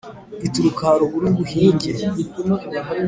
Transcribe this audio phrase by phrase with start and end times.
[0.47, 1.89] Ituruka haruguru y'ubuhinge,